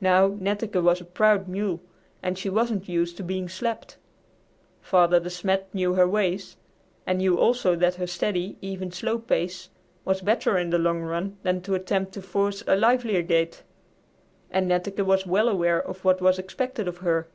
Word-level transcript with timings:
Now, 0.00 0.28
Netteke 0.28 0.82
was 0.82 1.02
a 1.02 1.04
proud 1.04 1.46
mule 1.46 1.82
and 2.22 2.38
she 2.38 2.48
wasn't 2.48 2.88
used 2.88 3.18
to 3.18 3.22
being 3.22 3.50
slapped. 3.50 3.98
Father 4.80 5.20
De 5.20 5.28
Smet 5.28 5.68
knew 5.74 5.92
her 5.92 6.08
ways, 6.08 6.56
and 7.06 7.18
knew 7.18 7.38
also 7.38 7.76
that 7.76 7.96
her 7.96 8.06
steady, 8.06 8.56
even, 8.62 8.90
slow 8.90 9.18
pace 9.18 9.68
was 10.06 10.22
better 10.22 10.56
in 10.56 10.70
the 10.70 10.78
long 10.78 11.02
run 11.02 11.36
than 11.42 11.60
to 11.60 11.74
attempt 11.74 12.14
to 12.14 12.22
force 12.22 12.64
a 12.66 12.76
livelier 12.76 13.20
gait, 13.20 13.62
and 14.50 14.68
Netteke 14.70 15.04
was 15.04 15.26
well 15.26 15.50
aware 15.50 15.82
of 15.86 16.02
what 16.02 16.22
was 16.22 16.38
expected 16.38 16.88
of 16.88 16.96
her. 17.04 17.28